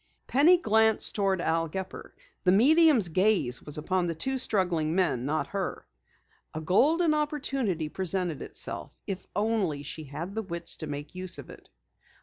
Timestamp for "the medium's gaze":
2.43-3.61